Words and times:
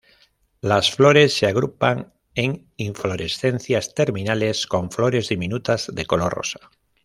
Las 0.61 0.89
flores 0.89 1.31
se 1.37 1.45
agrupan 1.45 2.11
en 2.33 2.67
inflorescencias 2.75 3.93
terminales 3.93 4.65
con 4.65 4.89
flores 4.89 5.29
diminutas 5.29 5.91
de 5.93 6.07
color 6.07 6.33
rosa. 6.33 6.71